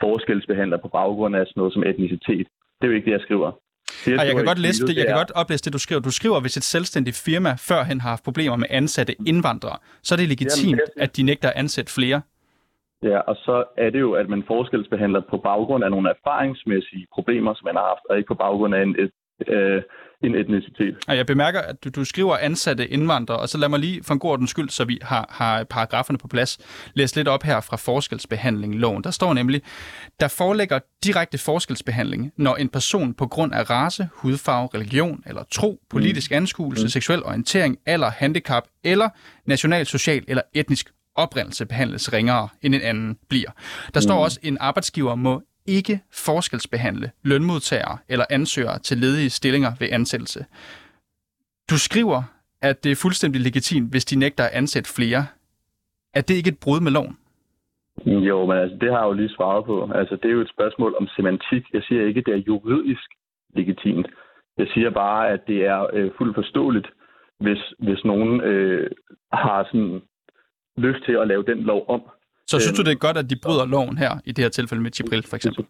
[0.00, 2.46] forskelsbehandler på baggrund af sådan noget som etnicitet.
[2.76, 3.52] Det er jo ikke det, jeg skriver.
[4.04, 6.00] Det, og jeg kan godt læse det, jeg kan godt oplæse det, du skriver.
[6.00, 10.16] Du skriver, hvis et selvstændigt firma førhen har haft problemer med ansatte indvandrere, så er
[10.16, 12.20] det legitimt, at de nægter at ansætte flere.
[13.02, 17.54] Ja, og så er det jo, at man forskelsbehandler på baggrund af nogle erfaringsmæssige problemer,
[17.54, 19.10] som man har haft, og ikke på baggrund af en, et,
[19.48, 19.82] øh,
[20.22, 20.96] en etnicitet.
[21.08, 24.14] Og jeg bemærker, at du, du skriver ansatte indvandrere, og så lad mig lige for
[24.14, 26.58] en god ordens skyld, så vi har, har paragraferne på plads,
[26.94, 29.04] læse lidt op her fra forskelsbehandling loven.
[29.04, 29.62] Der står nemlig,
[30.20, 35.80] der forelægger direkte forskelsbehandling, når en person på grund af race, hudfarve, religion eller tro,
[35.90, 36.36] politisk mm.
[36.36, 36.88] anskuelse, mm.
[36.88, 39.08] seksuel orientering, alder, handicap eller
[39.46, 43.50] national, social eller etnisk oprindelse behandles ringere, end en anden bliver.
[43.94, 44.20] Der står mm.
[44.20, 50.44] også, at en arbejdsgiver må ikke forskelsbehandle lønmodtagere eller ansøgere til ledige stillinger ved ansættelse.
[51.70, 52.22] Du skriver,
[52.62, 55.26] at det er fuldstændig legitimt, hvis de nægter at ansætte flere.
[56.14, 57.16] Er det ikke et brud med loven?
[58.06, 59.90] Jo, men altså, det har jeg jo lige svaret på.
[59.94, 61.64] Altså, det er jo et spørgsmål om semantik.
[61.72, 63.08] Jeg siger ikke, at det er juridisk
[63.54, 64.06] legitimt.
[64.58, 66.88] Jeg siger bare, at det er øh, fuldt forståeligt,
[67.40, 68.90] hvis, hvis nogen øh,
[69.32, 70.02] har sådan
[70.76, 72.02] lyst til at lave den lov om.
[72.46, 74.82] Så synes du, det er godt, at de bryder loven her, i det her tilfælde
[74.82, 75.64] med Gibril for eksempel?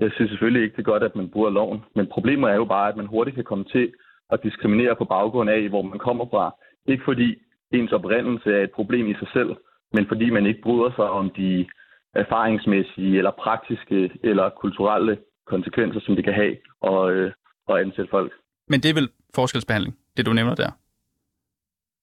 [0.00, 1.80] Jeg synes selvfølgelig ikke, det er godt, at man bryder loven.
[1.96, 3.92] Men problemet er jo bare, at man hurtigt kan komme til
[4.30, 6.54] at diskriminere på baggrund af, hvor man kommer fra.
[6.86, 7.28] Ikke fordi
[7.72, 9.56] ens oprindelse er et problem i sig selv,
[9.92, 11.66] men fordi man ikke bryder sig om de
[12.14, 16.56] erfaringsmæssige eller praktiske eller kulturelle konsekvenser, som det kan have
[16.92, 17.32] at, øh,
[17.68, 18.32] at ansætte folk.
[18.68, 20.70] Men det er vel forskelsbehandling, det du nævner der?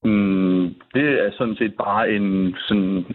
[0.03, 3.05] Mm, det er sådan set bare en sådan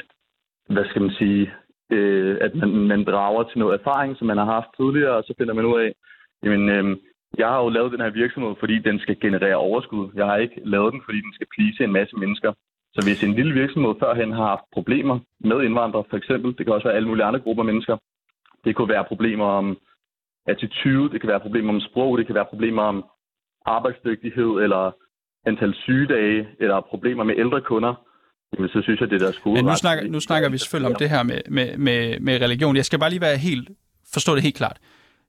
[0.69, 1.53] hvad skal man sige,
[1.93, 5.35] øh, at man, man drager til noget erfaring, som man har haft tidligere, og så
[5.39, 5.93] finder man ud af,
[6.45, 6.97] jamen, øh,
[7.39, 10.11] jeg har jo lavet den her virksomhed, fordi den skal generere overskud.
[10.15, 12.53] Jeg har ikke lavet den, fordi den skal plise en masse mennesker.
[12.95, 16.75] Så hvis en lille virksomhed førhen har haft problemer med indvandrere, for eksempel, det kan
[16.75, 17.97] også være alle mulige andre grupper mennesker,
[18.65, 19.79] det kunne være problemer om
[20.47, 23.05] attitude, det kan være problemer om sprog, det kan være problemer om
[23.67, 24.93] arbejdsdygtighed, eller
[25.47, 27.95] antal sygedage, eller problemer med ældre kunder,
[28.53, 29.55] Jamen, så synes jeg, det der skole...
[29.55, 32.77] Men nu snakker, nu snakker vi selvfølgelig om det her med, med, med, med religion.
[32.77, 33.71] Jeg skal bare lige være helt,
[34.13, 34.79] forstå det helt klart.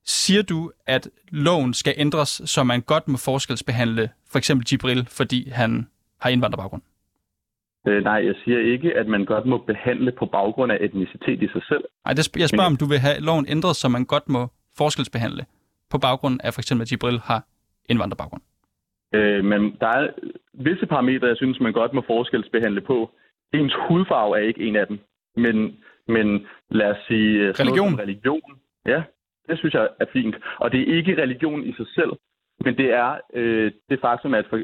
[0.05, 5.49] Siger du, at loven skal ændres, så man godt må forskelsbehandle for eksempel Gibril, fordi
[5.49, 5.87] han
[6.21, 6.81] har indvandrerbaggrund?
[7.87, 11.47] Øh, nej, jeg siger ikke, at man godt må behandle på baggrund af etnicitet i
[11.47, 11.83] sig selv.
[12.05, 15.45] Nej, det, jeg spørger, om du vil have loven ændret, så man godt må forskelsbehandle
[15.89, 17.43] på baggrund af for eksempel, at Gibril har
[17.89, 18.41] indvandrerbaggrund.
[19.13, 20.07] Øh, men der er
[20.53, 23.11] visse parametre, jeg synes, man godt må forskelsbehandle på.
[23.53, 24.99] Ens hudfarve er ikke en af dem.
[25.35, 27.51] Men, men lad os sige...
[27.51, 27.99] Religion?
[27.99, 28.51] Religion.
[28.85, 29.03] Ja,
[29.49, 30.35] Det synes jeg er fint.
[30.57, 32.11] Og det er ikke religion i sig selv,
[32.65, 34.59] men det er øh, det faktum, at for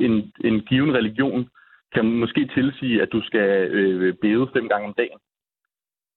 [0.00, 1.48] en, en given religion
[1.94, 5.18] kan måske tilsige, at du skal øh, bede fem gange om dagen.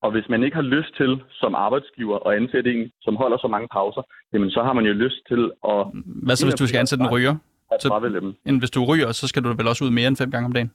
[0.01, 3.47] Og hvis man ikke har lyst til som arbejdsgiver at ansætte en, som holder så
[3.47, 4.01] mange pauser,
[4.33, 5.79] jamen så har man jo lyst til at...
[6.25, 7.35] Hvad så, hvis du skal ansætte en ryger?
[7.71, 8.33] At fravælge dem.
[8.45, 10.53] End hvis du ryger, så skal du vel også ud mere end fem gange om
[10.53, 10.71] dagen?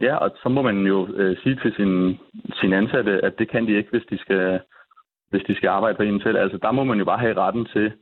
[0.00, 2.18] Ja, og så må man jo øh, sige til sin,
[2.60, 4.60] sin ansatte, at det kan de ikke, hvis de skal,
[5.30, 6.38] hvis de skal arbejde på en selv.
[6.38, 7.92] Altså, der må man jo bare have retten til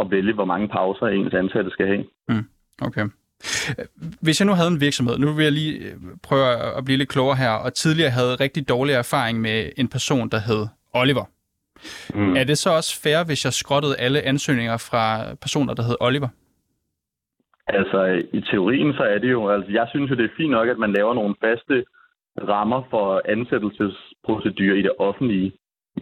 [0.00, 2.04] at vælge, hvor mange pauser ens ansatte skal have.
[2.28, 2.46] Mm,
[2.82, 3.06] okay.
[4.20, 7.08] Hvis jeg nu havde en virksomhed, nu vil jeg lige øh, prøve at blive lidt
[7.08, 11.24] klogere her, og tidligere havde rigtig dårlig erfaring med en person, der hed Oliver.
[12.14, 12.36] Mm.
[12.36, 16.28] Er det så også fair, hvis jeg skrottede alle ansøgninger fra personer, der hed Oliver?
[17.66, 20.68] Altså, i teorien så er det jo, altså jeg synes jo, det er fint nok,
[20.68, 21.84] at man laver nogle faste
[22.48, 25.52] rammer for ansættelsesprocedurer i det offentlige.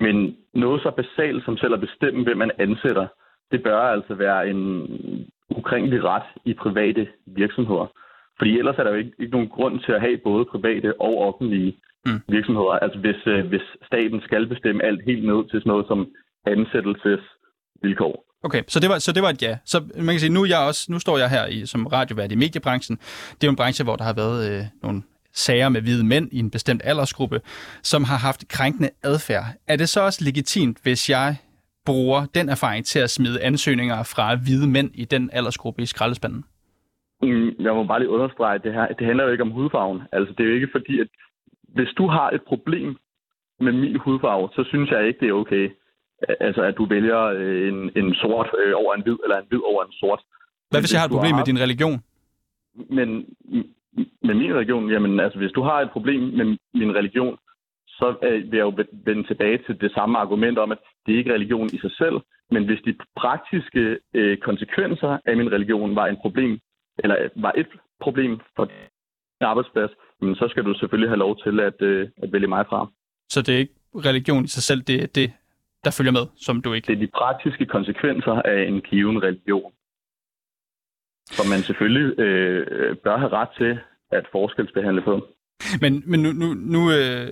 [0.00, 3.06] Men noget så basalt som selv at bestemme, hvem man ansætter,
[3.52, 4.86] det bør altså være en
[5.50, 7.86] ukrænkelig ret i private virksomheder.
[8.38, 11.18] Fordi ellers er der jo ikke, ikke nogen grund til at have både private og
[11.18, 12.20] offentlige mm.
[12.28, 12.70] virksomheder.
[12.70, 16.08] Altså hvis, øh, hvis staten skal bestemme alt helt ned til sådan noget som
[16.46, 18.31] ansættelsesvilkår.
[18.44, 19.56] Okay, så det var, så det var et ja.
[19.64, 22.34] Så man kan sige, nu, jeg også, nu står jeg her i, som radiovært i
[22.34, 22.96] mediebranchen.
[22.96, 25.02] Det er jo en branche, hvor der har været øh, nogle
[25.32, 27.40] sager med hvide mænd i en bestemt aldersgruppe,
[27.82, 29.44] som har haft krænkende adfærd.
[29.68, 31.36] Er det så også legitimt, hvis jeg
[31.86, 36.44] bruger den erfaring til at smide ansøgninger fra hvide mænd i den aldersgruppe i skraldespanden?
[37.58, 40.02] Jeg må bare lige understrege, at det her det handler jo ikke om hudfarven.
[40.12, 41.08] Altså, det er jo ikke fordi, at
[41.68, 42.96] hvis du har et problem
[43.60, 45.70] med min hudfarve, så synes jeg ikke, det er okay.
[46.40, 49.60] Altså, at du vælger øh, en, en sort øh, over en hvid, eller en hvid
[49.72, 50.20] over en sort.
[50.70, 51.38] Hvad hvis jeg har et problem har...
[51.38, 51.96] med din religion?
[52.98, 53.08] Men
[54.22, 57.38] med min religion, jamen altså, hvis du har et problem med min religion,
[57.86, 58.74] så øh, vil jeg jo
[59.06, 62.16] vende tilbage til det samme argument om, at det er ikke religion i sig selv,
[62.50, 66.58] men hvis de praktiske øh, konsekvenser af min religion var en problem,
[66.98, 67.66] eller var et
[68.00, 72.32] problem for din arbejdsplads, men så skal du selvfølgelig have lov til at, øh, at
[72.32, 72.90] vælge mig fra.
[73.28, 75.32] Så det er ikke religion i sig selv, det er det,
[75.84, 76.86] der følger med, som du ikke...
[76.86, 79.72] Det er de praktiske konsekvenser af en given religion,
[81.36, 83.78] som man selvfølgelig øh, bør have ret til
[84.10, 85.14] at forskelsbehandle på.
[85.80, 87.28] Men, men nu, nu, nu øh,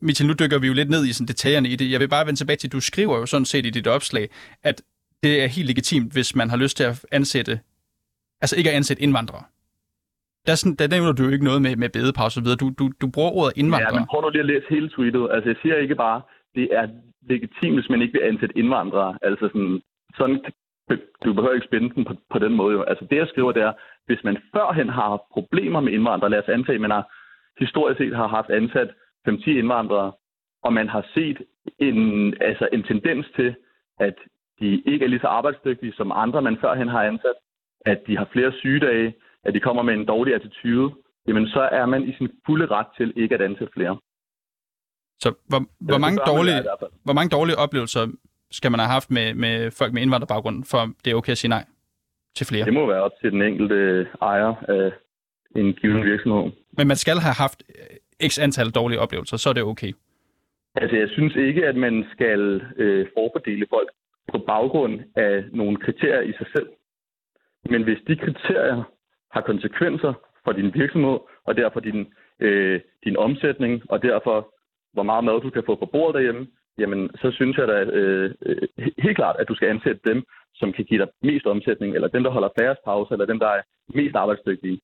[0.00, 1.90] Mitchell, nu dykker vi jo lidt ned i sådan detaljerne i det.
[1.90, 4.28] Jeg vil bare vende tilbage til, at du skriver jo sådan set i dit opslag,
[4.62, 4.82] at
[5.22, 7.60] det er helt legitimt, hvis man har lyst til at ansætte,
[8.42, 9.44] altså ikke at ansætte indvandrere.
[10.46, 12.56] Der, sådan, der nævner du jo ikke noget med, med bedepause og videre.
[12.56, 13.94] Du, du, du bruger ordet indvandrere.
[13.94, 15.28] Ja, men prøv nu lige at læse hele tweetet.
[15.34, 16.22] Altså, jeg siger ikke bare,
[16.54, 16.84] det er
[17.28, 19.18] legitimt, hvis man ikke vil ansætte indvandrere.
[19.22, 19.82] Altså sådan,
[20.16, 20.44] sådan
[21.24, 22.72] du behøver ikke spænde den på, på den måde.
[22.74, 22.82] Jo.
[22.82, 23.72] Altså det, jeg skriver, det er,
[24.06, 27.04] hvis man førhen har haft problemer med indvandrere, lad os antage, at man har
[27.58, 28.90] historisk set har haft ansat
[29.28, 30.12] 5-10 indvandrere,
[30.62, 31.38] og man har set
[31.78, 31.98] en,
[32.40, 33.54] altså en tendens til,
[34.00, 34.14] at
[34.60, 37.36] de ikke er lige så arbejdsdygtige som andre, man førhen har ansat,
[37.86, 40.94] at de har flere sygedage, at de kommer med en dårlig attitude,
[41.28, 43.98] jamen så er man i sin fulde ret til ikke at ansætte flere.
[45.22, 46.60] Så hvor, hvor, mange, dårlige,
[47.04, 48.04] hvor mange dårlige oplevelser
[48.50, 51.48] skal man have haft med, med folk med indvandrerbaggrund, for det er okay at sige
[51.48, 51.64] nej
[52.36, 52.64] til flere?
[52.64, 54.92] Det må være op til den enkelte ejer af
[55.56, 56.52] en given virksomhed.
[56.78, 57.62] Men man skal have haft
[58.28, 59.92] x antal dårlige oplevelser, så er det okay?
[60.74, 63.90] Altså, jeg synes ikke, at man skal øh, forfordele folk
[64.32, 66.68] på baggrund af nogle kriterier i sig selv.
[67.70, 68.82] Men hvis de kriterier
[69.32, 70.12] har konsekvenser
[70.44, 72.06] for din virksomhed, og derfor din,
[72.40, 74.52] øh, din omsætning, og derfor
[74.92, 76.46] hvor meget mad du kan få på bordet derhjemme,
[76.78, 80.24] jamen så synes jeg da øh, øh, helt klart, at du skal ansætte dem,
[80.54, 83.48] som kan give dig mest omsætning, eller dem, der holder færrest pause, eller dem, der
[83.48, 83.62] er
[83.94, 84.80] mest arbejdsdygtige.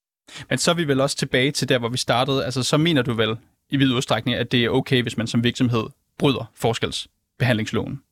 [0.49, 2.45] Men så er vi vel også tilbage til der, hvor vi startede.
[2.45, 3.37] Altså, så mener du vel
[3.71, 5.85] i vid udstrækning, at det er okay, hvis man som virksomhed
[6.19, 8.03] bryder forskelsbehandlingsloven?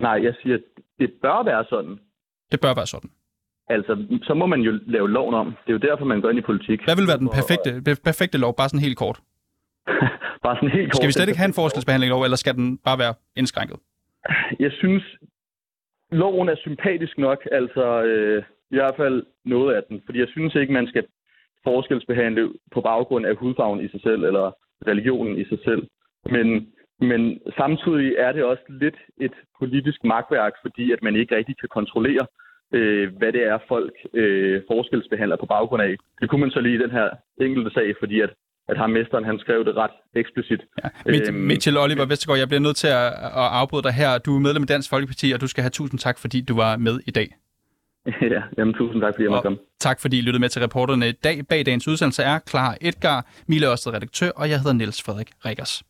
[0.00, 0.62] Nej, jeg siger, at
[0.98, 1.98] det bør være sådan.
[2.52, 3.10] Det bør være sådan.
[3.68, 5.46] Altså, så må man jo lave loven om.
[5.46, 6.84] Det er jo derfor, man går ind i politik.
[6.84, 7.70] Hvad vil være den perfekte,
[8.04, 9.20] perfekte lov, bare sådan helt kort?
[10.46, 10.96] bare sådan helt kort.
[10.96, 13.78] Skal vi slet ikke have en forskelsbehandling lov, eller skal den bare være indskrænket?
[14.64, 15.04] Jeg synes,
[16.12, 20.02] loven er sympatisk nok, altså øh, i hvert fald noget af den.
[20.06, 21.04] Fordi jeg synes ikke, man skal
[21.64, 24.46] forskelsbehandle på baggrund af hudfarven i sig selv, eller
[24.86, 25.82] religionen i sig selv.
[26.30, 26.46] Men,
[27.00, 31.68] men samtidig er det også lidt et politisk magtværk, fordi at man ikke rigtig kan
[31.68, 32.26] kontrollere,
[32.72, 35.94] øh, hvad det er, folk øh, forskelsbehandler på baggrund af.
[36.20, 37.08] Det kunne man så lige i den her
[37.40, 38.32] enkelte sag, fordi at
[38.68, 40.60] at ham mesteren, han skrev det ret eksplicit.
[40.84, 40.88] Ja.
[41.06, 43.06] Mit, øhm, Mitchell Oliver Vestergaard, jeg bliver nødt til at,
[43.42, 44.18] at afbryde dig her.
[44.18, 46.76] Du er medlem af Dansk Folkeparti, og du skal have tusind tak, fordi du var
[46.76, 47.28] med i dag.
[48.34, 49.58] Ja, jamen tusind tak, fordi jeg måtte komme.
[49.80, 51.46] Tak, fordi I lyttede med til reporterne i dag.
[51.48, 55.82] Bag dagens udsendelse er Klar Edgar, Mille Ørsted redaktør, og jeg hedder Niels Frederik Rikkers.